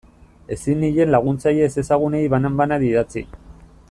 Ezin 0.53 0.79
nien 0.83 1.11
laguntzaile 1.15 1.67
ezezagunei 1.67 2.23
banan-banan 2.35 2.87
idatzi. 2.89 3.25